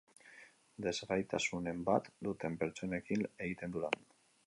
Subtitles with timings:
[0.85, 4.05] Desgaitasunen bat duten pertsonekin egiten du lan.